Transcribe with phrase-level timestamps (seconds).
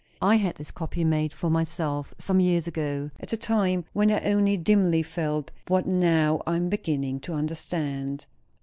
[0.19, 4.19] I had this copy made for myself some years ago at a time when I
[4.21, 8.25] only dimly felt what now I am beginning to understand."